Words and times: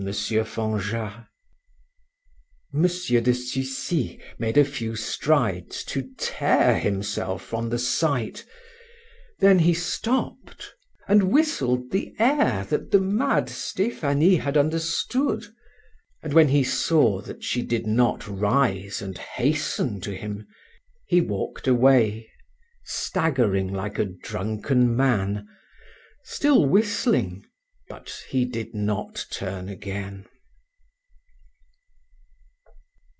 Fanjat. 0.01 1.27
M. 2.73 2.81
de 2.81 2.87
Sucy 3.33 4.19
made 4.39 4.57
a 4.57 4.65
few 4.65 4.95
strides 4.95 5.83
to 5.83 6.09
tear 6.17 6.79
himself 6.79 7.45
from 7.45 7.69
the 7.69 7.77
sight; 7.77 8.43
then 9.41 9.59
he 9.59 9.75
stopped, 9.75 10.73
and 11.07 11.29
whistled 11.31 11.91
the 11.91 12.15
air 12.17 12.65
that 12.67 12.89
the 12.89 12.99
mad 12.99 13.47
Stephanie 13.47 14.37
had 14.37 14.57
understood; 14.57 15.45
and 16.23 16.33
when 16.33 16.47
he 16.47 16.63
saw 16.63 17.21
that 17.21 17.43
she 17.43 17.61
did 17.61 17.85
not 17.85 18.27
rise 18.27 19.03
and 19.03 19.19
hasten 19.19 20.01
to 20.01 20.15
him, 20.15 20.47
he 21.05 21.21
walked 21.21 21.67
away, 21.67 22.27
staggering 22.83 23.71
like 23.71 23.99
a 23.99 24.05
drunken 24.05 24.95
man, 24.95 25.47
still 26.23 26.65
whistling, 26.65 27.45
but 27.89 28.23
he 28.29 28.45
did 28.45 28.73
not 28.73 29.25
turn 29.29 29.67
again. 29.67 30.25